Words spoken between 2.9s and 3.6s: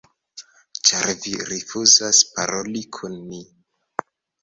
kun ni